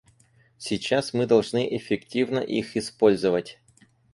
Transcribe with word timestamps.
Сейчас 0.57 1.13
мы 1.13 1.27
должны 1.27 1.77
эффективно 1.77 2.39
их 2.39 2.75
использовать. 2.75 3.59